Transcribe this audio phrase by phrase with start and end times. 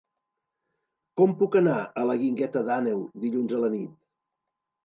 [1.21, 3.97] Com puc anar a la Guingueta d'Àneu dilluns a la nit?